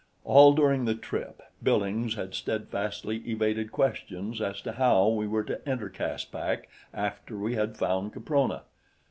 [0.25, 5.69] All during the trip Billings had steadfastly evaded questions as to how we were to
[5.69, 8.63] enter Caspak after we had found Caprona.